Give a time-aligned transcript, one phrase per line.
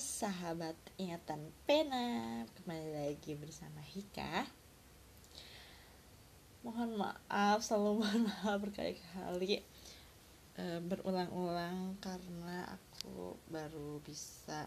[0.00, 2.40] sahabat ingatan pena.
[2.56, 4.48] Kembali lagi bersama Hika.
[6.64, 9.60] Mohon maaf, selalu mohon maaf berkali-kali
[10.56, 14.64] e, Berulang-ulang karena aku baru bisa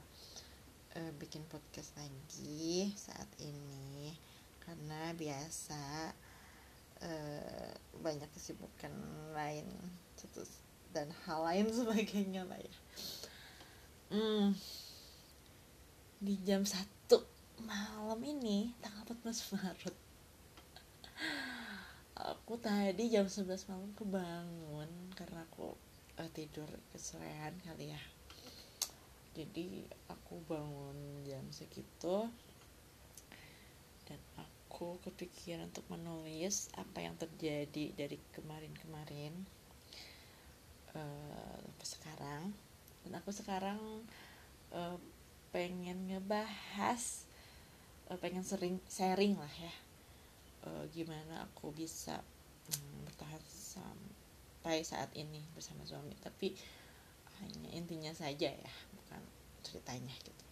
[0.94, 4.14] e, bikin podcast lagi saat ini.
[4.62, 6.14] Karena biasa
[7.02, 7.12] e,
[8.06, 8.94] banyak kesibukan
[9.34, 9.66] lain
[10.94, 12.76] dan hal lain sebagainya lah ya.
[14.14, 14.54] Hmm,
[16.24, 16.88] di jam 1
[17.68, 19.96] malam ini tanggal 14 Maret.
[22.16, 24.88] Aku tadi jam 11 malam kebangun
[25.20, 25.76] karena aku
[26.16, 28.00] uh, tidur keserean kali ya.
[29.36, 32.32] Jadi aku bangun jam segitu
[34.08, 39.44] dan aku kepikiran untuk menulis apa yang terjadi dari kemarin-kemarin
[40.96, 42.44] uh, sampai sekarang.
[43.04, 44.08] Dan aku sekarang
[44.72, 44.96] uh,
[45.54, 47.30] pengen ngebahas
[48.10, 49.74] uh, pengen sering sharing lah ya
[50.68, 52.20] uh, gimana aku bisa
[52.72, 56.16] um, bertahan sampai saat ini bersama suami.
[56.20, 56.56] Tapi
[57.44, 59.22] hanya intinya saja ya bukan
[59.66, 60.46] ceritanya gitu.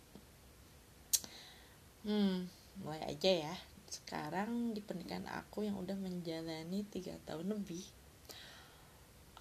[2.07, 2.49] Hmm
[2.81, 3.55] mulai aja ya.
[3.91, 7.83] Sekarang di pernikahan aku yang udah menjalani tiga tahun lebih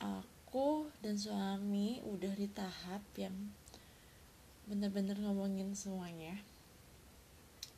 [0.03, 3.34] aku dan suami udah di tahap yang
[4.70, 6.38] bener-bener ngomongin semuanya.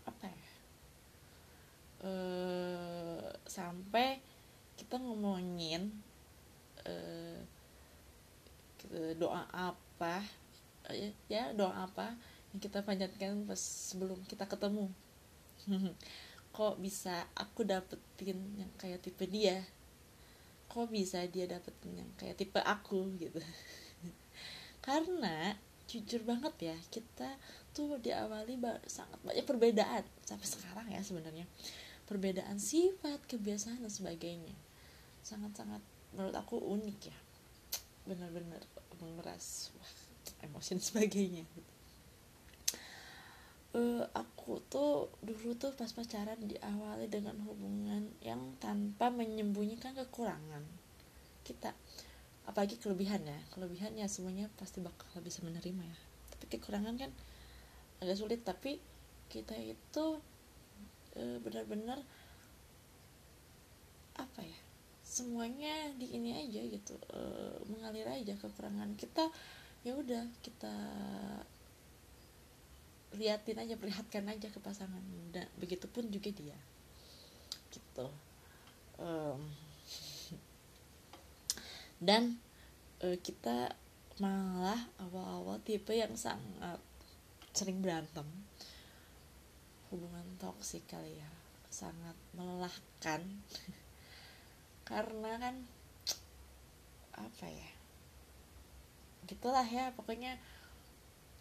[0.05, 0.49] Apa ya?
[2.05, 2.13] E,
[3.49, 4.21] sampai
[4.77, 5.89] kita ngomongin
[6.85, 6.95] e,
[9.17, 10.21] doa apa
[10.93, 12.13] e, ya doa apa
[12.53, 14.93] yang kita panjatkan pas sebelum kita ketemu.
[16.53, 19.65] Kok bisa aku dapetin yang kayak tipe dia?
[20.69, 23.41] Kok bisa dia dapetin yang kayak tipe aku gitu?
[24.85, 25.57] Karena
[25.93, 27.37] jujur banget ya kita
[27.77, 28.57] tuh diawali
[28.89, 31.45] sangat banyak perbedaan sampai sekarang ya sebenarnya.
[32.09, 34.57] Perbedaan sifat kebiasaan dan sebagainya.
[35.21, 35.85] Sangat-sangat
[36.17, 37.19] menurut aku unik ya.
[38.09, 38.65] Benar-benar
[39.05, 39.93] mengeras wah,
[40.49, 41.45] emosi dan sebagainya.
[43.73, 50.61] Uh, aku tuh dulu tuh pas pacaran diawali dengan hubungan yang tanpa menyembunyikan kekurangan
[51.41, 51.73] kita
[52.53, 53.41] apalagi kelebihan ya.
[53.49, 55.99] Kelebihan ya semuanya pasti bakal bisa menerima ya.
[56.37, 57.09] Tapi kekurangan kan
[58.05, 58.45] agak sulit.
[58.45, 58.77] Tapi
[59.33, 60.21] kita itu
[61.17, 62.05] e, benar-benar
[64.21, 64.61] apa ya
[65.01, 67.01] semuanya di ini aja gitu.
[67.09, 67.21] E,
[67.73, 69.33] mengalir aja kekurangan kita.
[69.83, 70.77] Ya udah kita
[73.17, 75.01] liatin aja perlihatkan aja ke pasangan.
[75.33, 76.61] Dan begitupun juga dia.
[77.73, 78.07] Gitu.
[79.01, 79.41] Um,
[82.03, 82.43] dan
[83.07, 83.79] uh, kita
[84.19, 86.83] malah awal-awal tipe yang sangat
[87.55, 88.27] sering berantem.
[89.89, 91.31] Hubungan toksik kali ya.
[91.71, 93.23] Sangat melelahkan.
[94.91, 95.57] Karena kan
[97.15, 97.71] apa ya?
[99.31, 100.37] Gitulah ya pokoknya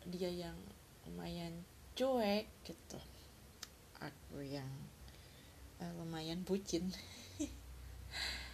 [0.06, 0.56] dia yang
[1.10, 1.66] lumayan
[1.98, 3.02] cuek gitu.
[3.98, 4.70] Aku yang
[5.82, 6.94] uh, lumayan bucin.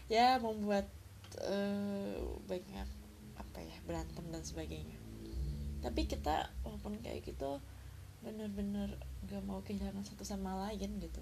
[0.08, 0.88] Ya membuat
[1.44, 2.90] uh, banyak
[3.38, 4.98] apa ya berantem dan sebagainya.
[5.82, 7.62] Tapi kita walaupun kayak gitu
[8.26, 8.98] bener-bener
[9.30, 11.22] gak mau kehilangan satu sama lain gitu.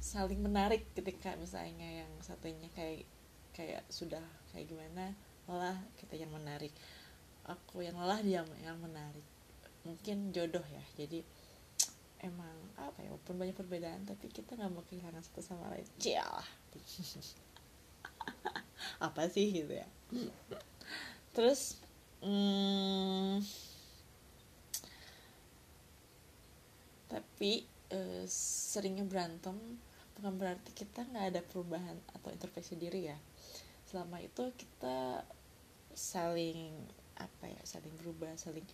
[0.00, 3.08] Saling menarik ketika misalnya yang satunya kayak
[3.56, 5.16] kayak sudah kayak gimana
[5.48, 6.72] lelah kita yang menarik.
[7.48, 9.24] Aku yang lelah dia yang menarik.
[9.84, 11.24] Mungkin jodoh ya jadi
[12.20, 15.88] emang apa ya walaupun banyak perbedaan tapi kita nggak mau kehilangan satu sama lain.
[15.96, 16.48] Cialah
[19.06, 19.86] apa sih gitu ya?
[21.32, 21.78] Terus
[22.20, 23.40] hmm,
[27.10, 27.98] tapi e,
[28.30, 29.56] seringnya berantem
[30.18, 33.18] bukan berarti kita nggak ada perubahan atau introspeksi diri ya.
[33.88, 35.24] Selama itu kita
[35.96, 36.70] saling
[37.20, 38.64] apa ya saling berubah saling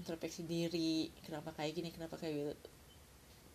[0.00, 2.54] introspeksi diri kenapa kayak gini kenapa kayak gitu.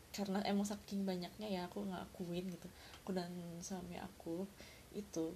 [0.10, 2.68] Karena emang saking banyaknya ya aku ngakuin gitu.
[3.06, 3.30] Aku dan
[3.62, 4.50] suami aku
[4.94, 5.34] itu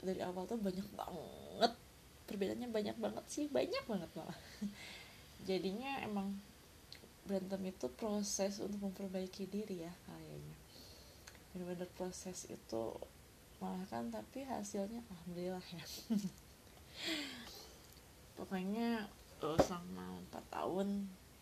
[0.00, 1.72] dari awal tuh banyak banget
[2.26, 4.38] perbedaannya banyak banget sih banyak banget malah.
[5.48, 6.34] Jadinya emang
[7.26, 10.56] berantem itu proses untuk memperbaiki diri ya kayaknya.
[11.54, 12.84] Benar-benar proses itu
[13.62, 15.84] malah kan tapi hasilnya alhamdulillah ya.
[18.36, 19.08] Pokoknya
[19.40, 20.88] oh, selama 4 tahun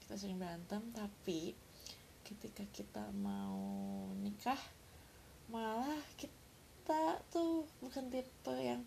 [0.05, 1.57] kita sering berantem tapi
[2.25, 3.61] ketika kita mau
[4.21, 4.61] nikah
[5.49, 6.44] malah kita
[6.85, 8.85] kita tuh bukan tipe yang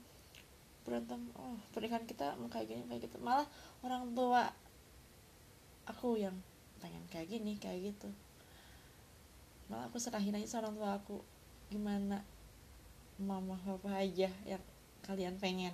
[0.85, 3.17] berantem oh pernikahan kita mau kayak gini kayak gitu.
[3.17, 3.49] Malah
[3.81, 4.53] orang tua
[5.89, 6.37] aku yang
[6.77, 8.13] pengen kayak gini kayak gitu.
[9.73, 11.17] Malah aku serahin aja sama orang tua aku
[11.73, 12.21] gimana
[13.17, 14.61] mama papa aja yang
[15.01, 15.73] kalian pengen?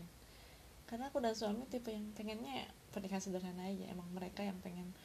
[0.87, 4.95] Karena aku dan suami tipe yang pengennya pernikahan sederhana aja emang mereka yang pengen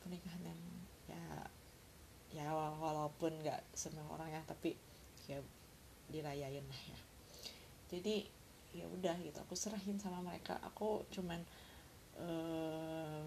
[0.00, 0.60] pernikahan yang
[1.12, 1.24] ya
[2.32, 4.80] ya walaupun nggak semua orang ya tapi
[5.28, 5.36] ya
[6.12, 6.98] dirayain lah ya.
[7.88, 8.28] Jadi
[8.72, 10.60] ya udah gitu aku serahin sama mereka.
[10.72, 11.40] Aku cuman
[12.20, 13.24] uh,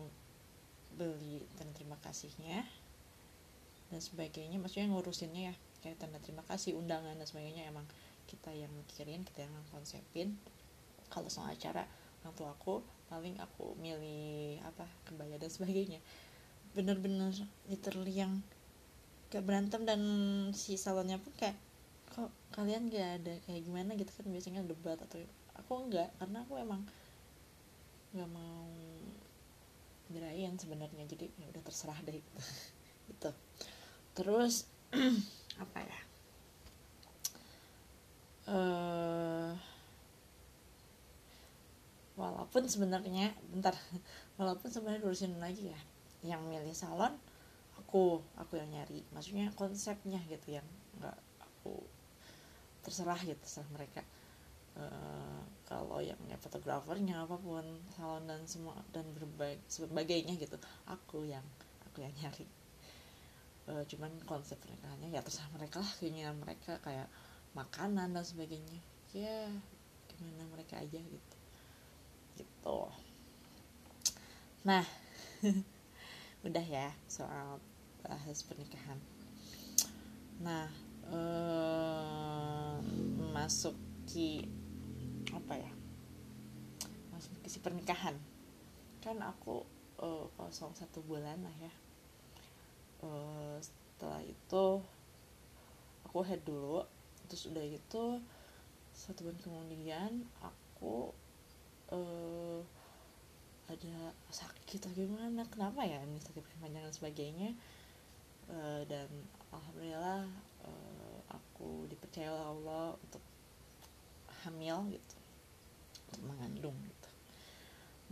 [0.96, 2.66] beli dan terima kasihnya
[3.90, 4.62] dan sebagainya.
[4.62, 7.70] Maksudnya ngurusinnya ya kayak tanda terima kasih undangan dan sebagainya.
[7.70, 7.86] Emang
[8.26, 10.38] kita yang mikirin kita yang konsepin.
[11.10, 11.86] Kalau soal acara
[12.26, 16.02] orang aku paling aku milih apa kebaya dan sebagainya.
[16.74, 17.31] Bener-bener
[17.70, 18.42] literally yang
[19.30, 20.02] kayak berantem dan
[20.58, 21.54] si salonnya pun kayak
[22.16, 24.26] kok kalian gak ada kayak gimana gitu kan?
[24.32, 25.20] Biasanya debat atau
[25.60, 26.82] aku enggak karena aku emang
[28.16, 28.72] nggak mau
[30.08, 31.04] dirayain sebenarnya.
[31.04, 32.16] Jadi ya udah terserah deh.
[32.16, 32.32] Gitu,
[33.12, 33.30] gitu.
[34.16, 34.72] terus
[35.64, 36.00] apa ya?
[38.46, 39.52] Uh,
[42.16, 43.76] walaupun sebenarnya bentar.
[44.36, 45.80] Walaupun sebenarnya lurusin lagi ya
[46.20, 47.16] yang milih salon
[47.80, 49.08] aku aku yang nyari.
[49.16, 50.68] Maksudnya konsepnya gitu yang
[51.00, 51.80] nggak aku
[52.86, 54.06] terserah gitu terserah mereka.
[54.76, 57.64] Uh, kalau yang ya fotografernya apa pun
[57.96, 61.44] salon dan semua dan berbagai sebagainya gitu aku yang
[61.90, 62.46] aku yang nyari.
[63.66, 67.10] Uh, cuman konsep pernikahannya ya terserah mereka lah keinginan mereka kayak
[67.58, 68.78] makanan dan sebagainya.
[69.10, 69.50] Ya
[70.14, 71.38] gimana mereka aja gitu.
[72.38, 72.80] Gitu.
[74.70, 74.86] Nah
[76.46, 77.58] udah ya soal
[78.06, 79.02] bahas pernikahan.
[80.46, 80.70] Nah
[81.10, 82.35] um, masuk
[84.08, 84.48] ki
[85.36, 85.72] apa ya
[87.12, 88.16] masuk ke si pernikahan.
[89.04, 89.68] Kan aku
[90.00, 91.74] uh, kosong satu bulan lah ya.
[93.04, 94.66] Uh, setelah itu
[96.08, 96.88] aku head dulu
[97.28, 98.24] terus udah gitu
[98.96, 101.12] satu bulan kemudian aku
[101.92, 102.64] uh,
[103.66, 107.52] ada sakit atau gimana kenapa ya ini sakit kepanjangan sebagainya.
[108.46, 109.10] Uh, dan
[109.50, 110.30] alhamdulillah
[110.62, 113.25] uh, aku dipercaya oleh Allah untuk
[114.45, 115.15] hamil gitu.
[116.09, 117.09] Untuk mengandung gitu.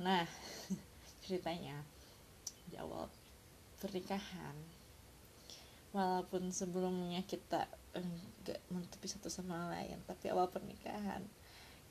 [0.01, 0.25] Nah
[1.23, 1.79] ceritanya
[2.67, 3.07] di awal
[3.79, 4.55] pernikahan
[5.93, 11.21] walaupun sebelumnya kita enggak menutupi satu sama lain tapi awal pernikahan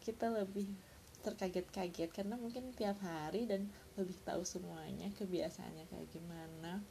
[0.03, 0.67] kita lebih
[1.23, 6.83] terkaget-kaget karena mungkin tiap hari dan lebih tahu semuanya kebiasaannya kayak gimana.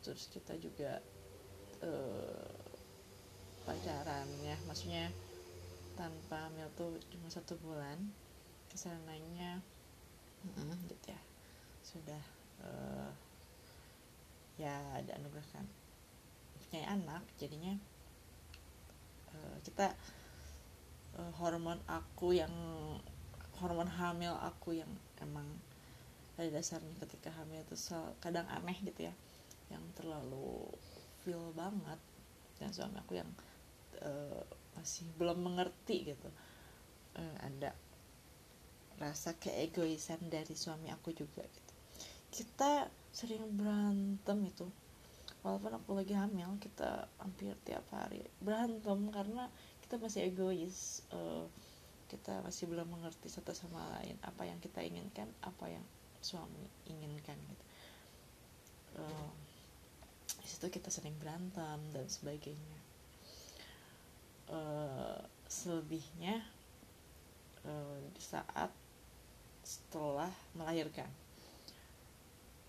[0.00, 1.04] Terus kita juga
[1.84, 2.56] uh,
[3.68, 5.12] pacarannya maksudnya
[5.96, 7.96] tanpa hamil tuh cuma satu bulan
[8.68, 9.64] ke sananya
[10.44, 11.20] mm, gitu ya.
[11.82, 12.22] Sudah
[12.62, 13.10] uh,
[14.60, 15.64] ya ada anugerahkan
[16.66, 17.76] punya anak jadinya
[19.32, 19.92] uh, kita
[21.16, 22.52] uh, hormon aku yang
[23.56, 24.90] hormon hamil aku yang
[25.20, 25.48] emang
[26.36, 27.76] pada dasarnya ketika hamil itu
[28.20, 29.14] kadang aneh gitu ya.
[29.72, 30.68] Yang terlalu
[31.24, 31.96] feel banget.
[32.60, 33.28] Dan suami aku yang
[34.04, 34.44] uh,
[34.76, 36.28] masih belum mengerti gitu.
[37.16, 37.72] Uh, ada
[38.96, 41.72] rasa keegoisan dari suami aku juga gitu.
[42.32, 44.68] Kita sering berantem itu.
[45.44, 49.48] Walaupun aku lagi hamil kita hampir tiap hari berantem karena
[49.84, 51.04] kita masih egois.
[51.12, 51.48] Uh,
[52.06, 55.82] kita masih belum mengerti satu sama lain apa yang kita inginkan apa yang
[56.22, 57.64] suami inginkan gitu.
[58.96, 59.30] Uh,
[60.38, 62.85] di situ kita sering berantem dan sebagainya
[64.50, 66.42] uh, selebihnya
[67.66, 68.70] uh, saat
[69.66, 71.10] setelah melahirkan.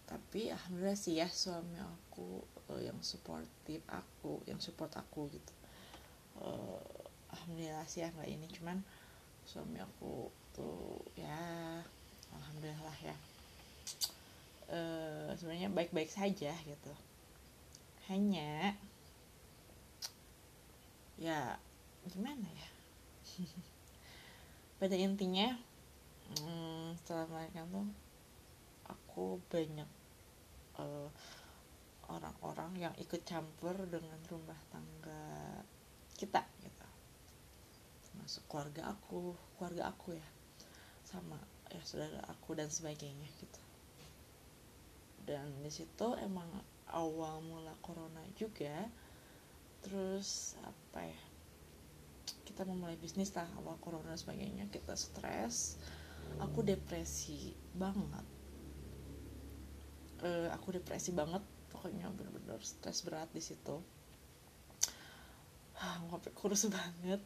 [0.07, 2.41] Tapi alhamdulillah sih ya suami aku
[2.72, 5.53] uh, yang supportive aku yang support aku gitu.
[6.39, 6.81] Uh,
[7.34, 8.81] alhamdulillah sih ya nggak ini cuman
[9.46, 11.84] suami aku tuh ya
[12.34, 13.15] alhamdulillah ya.
[14.67, 16.93] Uh, sebenarnya baik-baik saja gitu.
[18.07, 18.75] Hanya
[21.19, 21.60] ya
[22.08, 22.70] gimana ya?
[24.80, 25.54] Pada intinya
[26.42, 27.88] hmm, setelah melahirkan tuh
[28.88, 29.90] aku banyak
[30.80, 31.10] uh,
[32.08, 35.62] orang-orang yang ikut campur dengan rumah tangga
[36.16, 36.88] kita gitu.
[38.18, 40.28] Masuk keluarga aku keluarga aku ya.
[41.04, 41.38] Sama
[41.68, 43.62] ya saudara aku dan sebagainya gitu.
[45.28, 46.48] Dan di situ emang
[46.88, 48.88] awal mula corona juga
[49.84, 51.22] terus apa ya
[52.57, 54.65] kita memulai bisnis lah awal corona dan sebagainya.
[54.74, 55.77] Kita stres
[56.41, 58.25] aku depresi banget.
[60.17, 63.77] Uh, aku depresi banget pokoknya bener-bener stres berat di situ.
[66.10, 67.22] Ngopi kurus banget.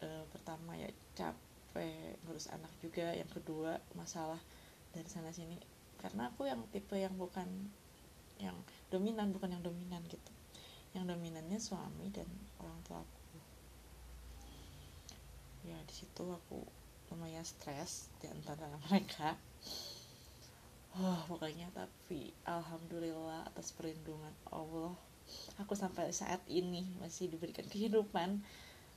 [0.00, 3.12] Uh, pertama ya capek ngurus anak juga.
[3.12, 4.40] Yang kedua masalah
[4.96, 5.60] dari sana sini.
[6.00, 7.48] Karena aku yang tipe yang bukan
[8.40, 8.56] yang
[8.88, 10.32] dominan bukan yang dominan gitu.
[10.96, 12.24] Yang dominannya suami dan
[12.56, 13.15] orang tua aku
[15.66, 16.62] ya di situ aku
[17.10, 19.34] lumayan stres di antara mereka.
[20.96, 24.96] Oh pokoknya tapi alhamdulillah atas perlindungan Allah
[25.60, 28.40] aku sampai saat ini masih diberikan kehidupan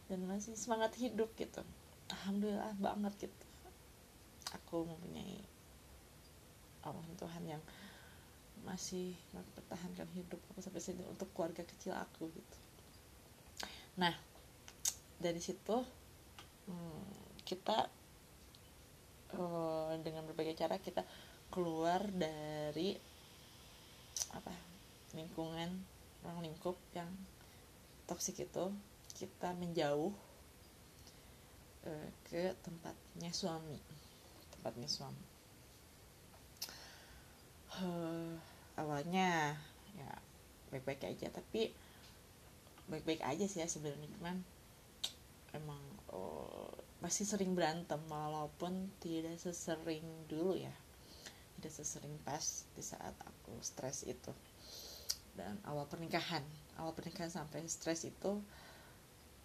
[0.07, 1.65] dan masih semangat hidup gitu.
[2.09, 3.45] Alhamdulillah banget gitu.
[4.63, 5.43] Aku mempunyai
[6.81, 7.63] Allah Tuhan yang
[8.63, 12.57] masih mempertahankan hidup aku sampai sini untuk keluarga kecil aku gitu.
[13.99, 14.15] Nah
[15.19, 15.83] dari situ
[16.69, 17.01] hmm,
[17.43, 17.89] kita
[19.33, 21.01] uh, dengan berbagai cara kita
[21.49, 22.93] keluar dari
[24.37, 24.53] apa
[25.17, 25.73] lingkungan
[26.21, 27.09] ruang lingkup yang
[28.05, 28.69] toksik itu
[29.17, 30.13] kita menjauh
[31.89, 33.81] uh, ke tempatnya suami
[34.59, 35.25] tempatnya suami.
[37.79, 38.35] Uh,
[38.75, 39.55] awalnya
[39.95, 40.11] ya
[40.67, 41.71] baik-baik aja tapi
[42.91, 44.43] baik-baik aja sih ya sebenarnya cuman
[45.55, 45.79] emang
[46.99, 50.73] masih sering berantem walaupun tidak sesering dulu ya.
[51.59, 54.31] Tidak sesering pas di saat aku stres itu.
[55.35, 56.43] Dan awal pernikahan
[56.79, 58.39] awal pernikahan sampai stres itu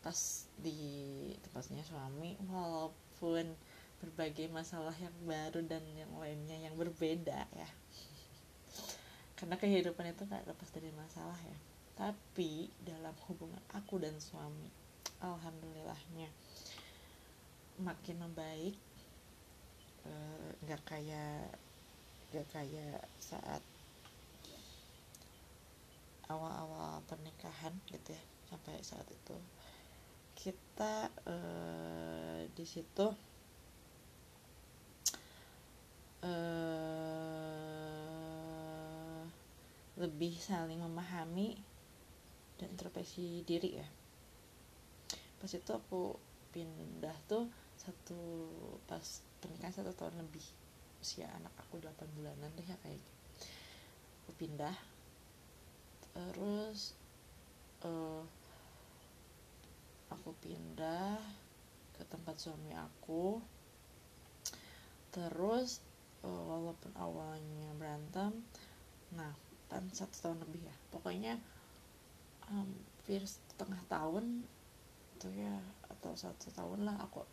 [0.03, 0.79] pas di
[1.43, 3.51] tempatnya suami walaupun
[3.99, 7.69] berbagai masalah yang baru dan yang lainnya yang berbeda ya.
[9.35, 11.59] Karena kehidupan itu gak lepas dari masalah ya.
[11.95, 14.84] Tapi dalam hubungan aku dan suami
[15.23, 16.31] alhamdulillahnya.
[17.83, 18.79] Makin membaik
[20.07, 21.51] eh, nggak e, kayak
[22.35, 23.63] gak kayak saat
[26.27, 29.39] awal-awal pernikahan gitu ya sampai saat itu.
[30.35, 33.07] Kita uh, di situ
[36.27, 36.35] uh,
[39.95, 41.55] lebih saling memahami
[42.59, 43.87] dan introspeksi diri ya
[45.45, 46.17] pas itu aku
[46.57, 47.45] pindah tuh
[47.77, 48.49] satu
[48.89, 49.05] pas
[49.45, 50.41] pernikahan satu tahun lebih.
[51.05, 53.13] Usia anak aku 8 bulanan deh ya kayak gitu.
[54.25, 54.73] aku pindah.
[56.17, 56.97] Terus
[57.85, 58.25] uh,
[60.09, 61.21] aku pindah
[61.93, 63.37] ke tempat suami aku.
[65.13, 65.85] Terus
[66.25, 68.33] uh, walaupun awalnya berantem
[69.13, 69.37] nah
[69.69, 70.77] kan satu tahun lebih ya.
[70.89, 71.37] Pokoknya
[72.49, 74.49] hampir setengah tahun
[75.21, 75.55] tuh ya
[75.91, 77.25] atau satu tahun lah aku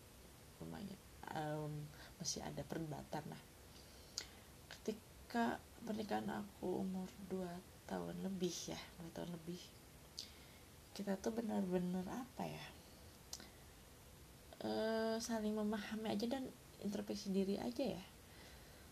[0.63, 0.99] lumayan
[1.33, 1.73] um,
[2.21, 3.41] masih ada perdebatan lah.
[4.71, 7.45] Ketika pernikahan aku umur 2
[7.89, 9.59] tahun lebih ya 2 tahun lebih
[10.91, 12.65] kita tuh benar-benar apa ya
[14.61, 14.71] e,
[15.17, 16.45] saling memahami aja dan
[16.81, 18.03] introspeksi diri aja ya.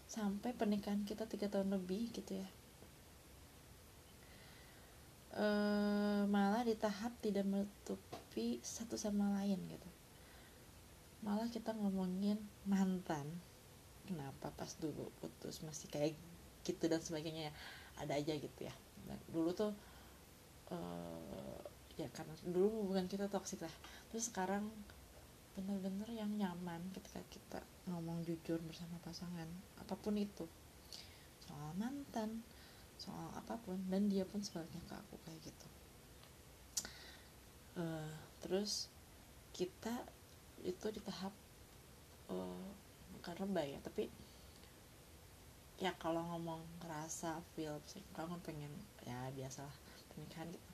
[0.10, 2.50] Sampai pernikahan kita tiga tahun lebih gitu ya.
[5.38, 5.48] E,
[6.25, 7.46] malah di tahap tidak
[8.39, 9.89] menutupi satu sama lain gitu.
[11.27, 13.27] Malah kita ngomongin mantan.
[14.08, 16.15] Kenapa pas dulu putus masih kayak
[16.63, 17.53] gitu dan sebagainya ya?
[18.00, 18.72] Ada aja gitu ya.
[19.03, 19.75] Dan dulu tuh
[20.72, 21.60] uh,
[22.00, 23.75] ya karena dulu hubungan kita toksik lah.
[24.10, 24.72] Terus sekarang
[25.60, 27.60] bener-bener yang nyaman ketika kita
[27.91, 29.51] ngomong jujur bersama pasangan
[29.84, 30.48] apa pun itu.
[31.43, 32.39] Soal mantan
[33.00, 35.67] soal apa pun dan dia pun sebaliknya ke aku kayak gitu.
[37.79, 38.88] Uh, terus
[39.55, 39.93] kita
[40.63, 41.31] itu di tahap
[42.31, 42.67] uh,
[43.15, 44.08] bukan lebay ya tapi
[45.79, 47.79] ya kalau ngomong ngerasa feel
[48.12, 48.72] kangen pengen
[49.08, 49.72] ya biasalah
[50.12, 50.72] pernikahan gitu.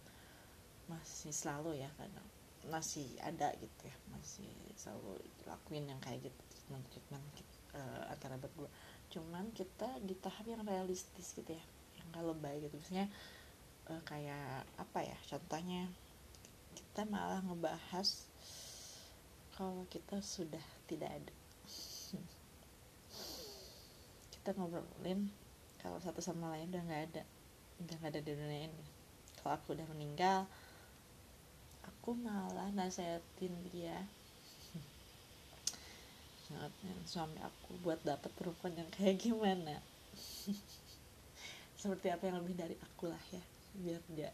[0.90, 2.26] Masih selalu ya kadang
[2.66, 7.26] masih ada gitu ya masih selalu lakuin yang kayak gitu treatment treatment
[7.78, 8.66] uh, antara berdua.
[9.14, 11.66] Cuman kita di tahap yang realistis gitu ya
[12.02, 12.74] yang gak lebay gitu.
[12.82, 13.06] Misalnya
[13.94, 15.86] uh, kayak apa ya contohnya
[16.76, 18.28] kita malah ngebahas
[19.56, 21.34] kalau kita sudah tidak ada.
[24.36, 25.32] Kita ngobrolin
[25.80, 27.24] kalau satu sama lain udah nggak ada
[27.82, 28.86] udah nggak ada di dunia ini.
[29.40, 30.44] Kalau aku udah meninggal
[31.88, 33.96] aku malah nasehatin dia.
[36.52, 39.80] Nasihatin suami aku buat dapat perempuan yang kayak gimana.
[41.82, 43.42] Seperti apa yang lebih dari aku lah ya
[43.76, 44.32] biar dia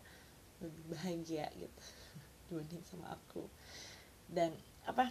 [0.61, 1.81] lebih bahagia gitu
[2.51, 3.47] dibanding sama aku.
[4.27, 4.51] Dan
[4.83, 5.07] apa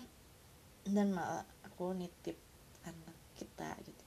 [0.84, 2.36] dan malah aku nitip
[2.84, 4.04] anak kita gitu.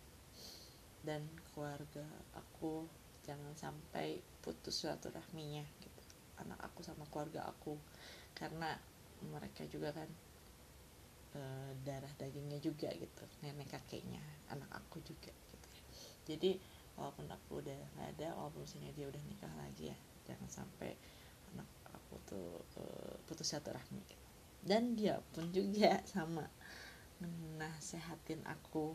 [1.02, 2.06] Dan keluarga
[2.38, 2.86] aku
[3.26, 6.04] jangan sampai putus silaturahminya gitu.
[6.46, 7.74] Anak aku sama keluarga aku.
[8.38, 8.78] Karena
[9.26, 10.10] mereka juga kan
[11.34, 11.42] e,
[11.82, 13.26] darah dagingnya juga gitu.
[13.42, 14.22] Nenek kakeknya
[14.54, 15.70] anak aku juga gitu.
[16.30, 16.52] Jadi
[16.94, 19.98] walaupun aku udah nggak ada walaupun misalnya dia udah nikah lagi ya
[20.30, 20.94] jangan sampai
[22.14, 22.84] anak aku tuh e,
[23.26, 24.26] putus silaturahmi gitu.
[24.62, 26.46] dan dia pun juga sama
[27.58, 28.94] nasehatin aku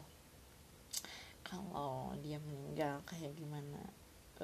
[1.42, 3.80] kalau dia meninggal kayak gimana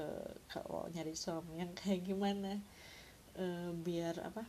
[0.00, 2.57] uh, kalau nyari suami yang kayak gimana
[3.37, 4.43] uh, biar apa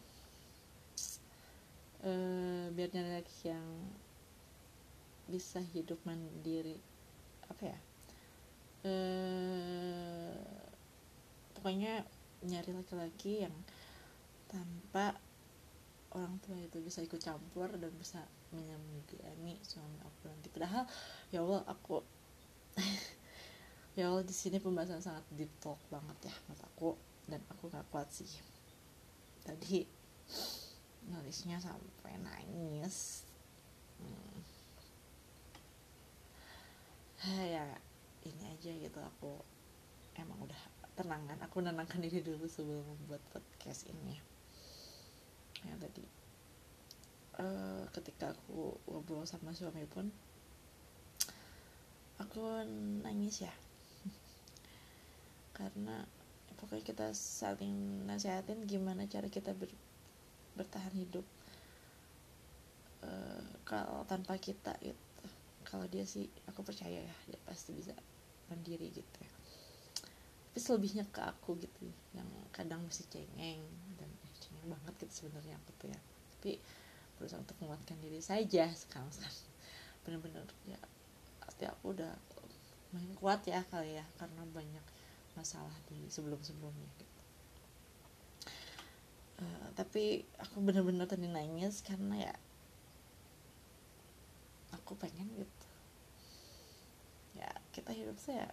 [2.08, 3.68] uh, biar nyari laki yang
[5.28, 6.80] bisa hidup mandiri
[7.52, 7.80] apa ya
[8.88, 10.40] uh,
[11.60, 12.08] pokoknya
[12.46, 13.56] nyari laki-laki yang
[14.50, 15.18] tanpa
[16.16, 18.24] orang tua itu bisa ikut campur dan bisa
[18.56, 19.20] menyemangati
[19.68, 20.48] suami aku nanti.
[20.48, 20.88] Padahal
[21.30, 22.00] ya Allah aku
[24.00, 26.90] ya Allah di sini pembahasan sangat deep talk banget ya menurut aku
[27.28, 28.32] dan aku gak kuat sih.
[29.44, 29.84] Tadi
[31.12, 33.28] nulisnya sampai nangis.
[34.00, 34.40] Hmm.
[37.26, 37.66] ya
[38.24, 39.00] ini aja gitu.
[39.20, 39.36] Aku
[40.16, 40.62] emang udah
[40.96, 44.35] tenangkan aku menenangkan diri dulu sebelum membuat podcast ini
[45.66, 46.06] ya tadi.
[47.36, 50.08] Uh, ketika aku ngobrol sama suami pun
[52.16, 52.64] aku
[53.04, 53.54] nangis ya.
[55.52, 56.04] Karena
[56.56, 59.68] pokoknya kita saling nasihatin gimana cara kita ber,
[60.56, 61.24] bertahan hidup
[63.04, 65.00] uh, kalau tanpa kita gitu.
[65.66, 67.92] Kalau dia sih aku percaya ya dia pasti bisa
[68.48, 69.32] mandiri gitu ya.
[70.56, 73.60] Tapi selebihnya ke aku gitu yang kadang masih cengeng
[74.66, 76.00] banget gitu sebenarnya aku tuh ya.
[76.38, 76.52] Tapi
[77.16, 79.40] berusaha untuk menguatkan diri saja sekarang sekarang.
[80.04, 80.80] Bener-bener ya
[81.42, 82.14] pasti aku udah
[82.92, 84.86] main kuat ya kali ya karena banyak
[85.36, 87.22] masalah di sebelum-sebelumnya gitu.
[89.36, 92.36] Uh, tapi aku bener-bener tadi nangis karena ya
[94.72, 95.68] aku pengen gitu.
[97.36, 98.48] Ya kita hidup saya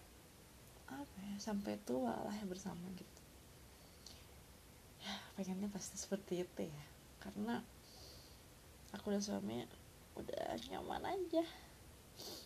[0.87, 3.12] apa ya sampai tua lah ya bersama gitu
[5.33, 6.83] pengennya pasti seperti itu ya.
[7.21, 7.61] Karena
[8.93, 9.65] aku dan suami
[10.17, 11.45] udah nyaman aja.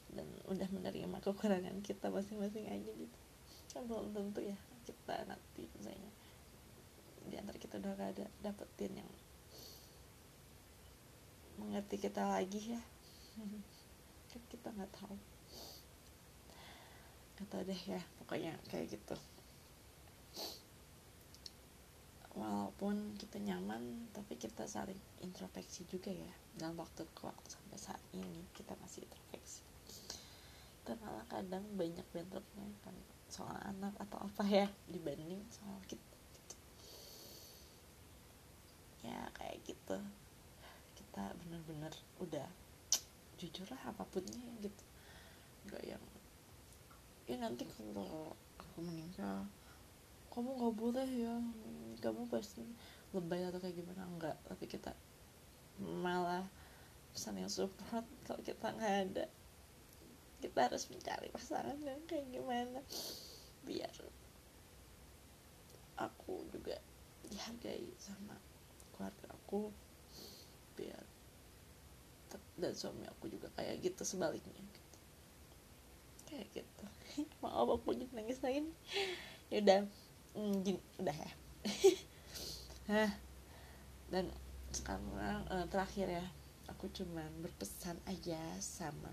[0.08, 3.18] Dan udah menerima kekurangan kita masing-masing aja gitu.
[3.74, 4.56] Kan belum tentu ya
[4.88, 6.12] kita nanti misalnya
[7.28, 9.12] di antara kita udah gak ada dapetin yang
[11.60, 12.82] mengerti kita lagi ya.
[14.32, 15.16] Kan kita nggak tahu.
[17.36, 19.18] Nggak tahu deh ya pokoknya kayak gitu
[22.38, 26.30] walaupun kita nyaman tapi kita saling introspeksi juga ya.
[26.54, 29.66] Dalam waktu ke waktu sampai saat ini kita masih introspeksi.
[30.86, 32.96] Kita malah kadang banyak bentroknya kan.
[33.28, 36.14] Soal anak atau apa ya dibanding soal kita.
[39.02, 39.98] Ya kayak gitu.
[40.94, 42.48] Kita bener-bener udah
[43.42, 44.84] jujur lah apapunnya gitu.
[45.66, 46.04] Nggak yang
[47.28, 49.44] ya nanti kalau aku meninggal
[50.38, 51.34] kamu nggak boleh ya.
[51.98, 52.62] Kamu pasti
[53.10, 54.06] lebay atau kayak gimana?
[54.06, 54.94] Enggak tapi kita
[55.82, 56.46] malah
[57.10, 59.26] pesan yang support kalau kita nggak ada.
[60.38, 62.86] Kita harus mencari pasangan yang kayak gimana.
[63.66, 63.90] Biar
[65.98, 66.78] aku juga
[67.26, 68.38] dihargai sama
[68.94, 69.74] keluarga aku.
[70.78, 71.02] Biar
[72.62, 74.98] dan suami aku juga kayak gitu sebaliknya gitu.
[76.30, 76.86] kayak gitu.
[77.42, 78.62] Maaf aku jadi nangis lagi
[79.48, 79.82] ya udah
[80.38, 81.32] mm, udah ya.
[84.14, 84.30] Dan
[84.70, 86.26] sekarang uh, terakhir ya
[86.70, 89.12] aku cuman berpesan aja sama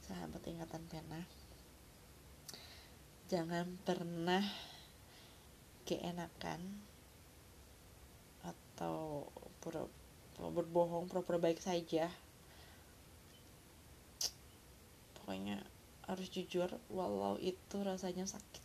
[0.00, 1.20] sahabat ingatan pena.
[3.28, 4.44] Jangan pernah
[5.84, 6.60] keenakan
[8.44, 9.28] atau
[9.60, 9.84] pura,
[10.36, 12.08] pura berbohong pura-pura baik saja.
[15.20, 15.60] Pokoknya
[16.04, 18.63] harus jujur walau itu rasanya sakit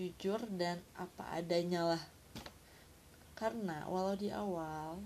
[0.00, 2.02] jujur dan apa adanya lah.
[3.36, 4.96] Karena walau di awal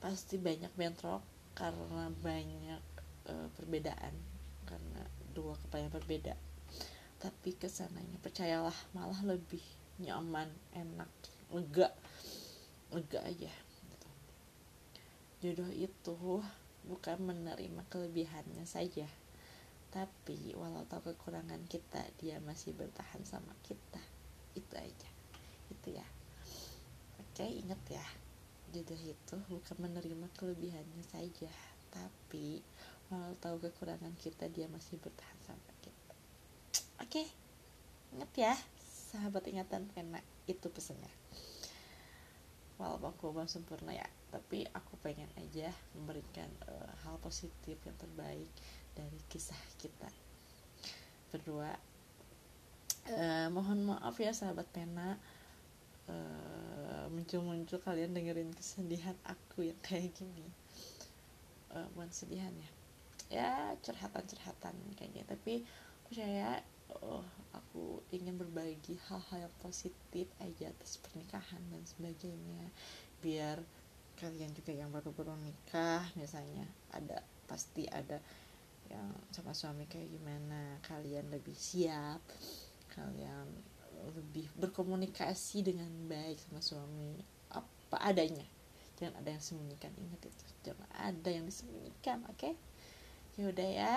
[0.00, 1.20] pasti banyak bentrok
[1.52, 2.82] karena banyak
[3.28, 4.16] e, perbedaan.
[4.64, 5.04] Karena
[5.36, 6.34] dua kepala yang berbeda.
[7.20, 9.60] Tapi ke sananya percayalah malah lebih
[10.00, 11.12] nyaman enak
[11.52, 11.92] lega
[12.88, 13.52] lega aja.
[15.44, 16.40] Jodoh itu
[16.88, 19.06] bukan menerima kelebihannya saja
[19.92, 24.00] tapi walau tahu kekurangan kita dia masih bertahan sama kita.
[24.56, 25.10] Itu aja.
[25.68, 26.06] Itu ya.
[27.20, 28.06] Oke inget ya.
[28.72, 31.52] Jodoh itu bukan menerima kelebihannya saja.
[31.92, 32.64] Tapi
[33.12, 36.14] kalau tahu kekurangan kita dia masih bertahan sama kita.
[37.04, 37.28] Oke
[38.16, 38.54] ingat ya.
[39.12, 41.12] Sahabat ingatan pena itu pesannya.
[42.80, 44.08] Walaupun aku belum sempurna ya.
[44.32, 48.48] Tapi aku pengen aja memberikan uh, hal positif yang terbaik
[48.96, 50.10] dari kisah kita.
[51.32, 51.72] Berdua.
[53.02, 55.18] Uh, mohon maaf ya sahabat pena.
[56.10, 60.46] Uh, muncul-muncul kalian dengerin kesedihan aku yang kayak gini.
[61.72, 62.70] Uh, bukan sedihan ya.
[63.32, 65.24] Ya curhatan-curhatan kayaknya.
[65.24, 65.64] Tapi
[66.04, 66.60] percaya
[67.00, 67.24] oh,
[67.56, 72.68] aku ingin berbagi hal-hal yang positif aja atas pernikahan dan sebagainya.
[73.24, 73.64] Biar
[74.20, 78.20] kalian juga yang baru-baru nikah misalnya ada pasti ada
[78.92, 82.20] yang sama suami kayak gimana kalian lebih siap
[82.92, 83.48] kalian
[84.12, 87.22] lebih berkomunikasi dengan baik sama suami
[87.54, 88.44] apa adanya.
[88.98, 90.44] Jangan ada yang sembunyikan ingat itu.
[90.66, 92.38] Jangan ada yang disembunyikan oke?
[92.38, 92.54] Okay?
[93.32, 93.96] ya udah ya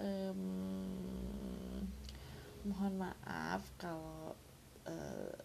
[0.00, 1.84] um,
[2.64, 4.32] mohon maaf kalau
[4.88, 5.36] uh,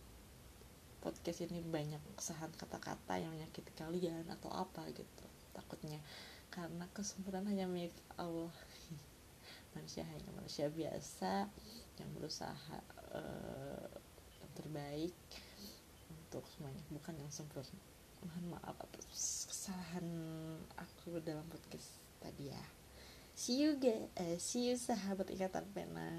[1.04, 5.26] podcast ini banyak kesalahan kata-kata yang menyakiti kalian atau apa gitu.
[5.52, 6.00] Takutnya
[6.48, 8.52] karena kesempurnaan hanya milik Allah
[9.74, 11.50] manusia hanya manusia biasa
[12.00, 12.78] yang berusaha
[13.14, 13.90] uh,
[14.56, 15.16] terbaik
[16.10, 17.80] untuk semuanya bukan yang sempurna.
[18.20, 20.08] Mohon maaf atas kesalahan
[20.76, 22.64] aku dalam podcast tadi ya.
[23.40, 26.12] See you guys uh, see you sahabat ikatan pena.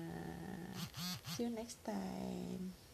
[1.36, 2.89] See you next time